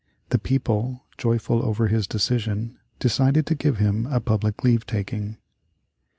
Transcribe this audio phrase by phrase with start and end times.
[0.29, 5.37] The people, joyful over his decision, decided to give him a public leave taking.